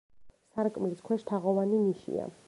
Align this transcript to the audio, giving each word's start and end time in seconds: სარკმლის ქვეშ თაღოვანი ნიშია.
სარკმლის 0.55 1.03
ქვეშ 1.09 1.25
თაღოვანი 1.31 1.83
ნიშია. 1.83 2.27